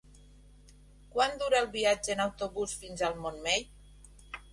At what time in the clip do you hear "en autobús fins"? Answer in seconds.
2.13-3.05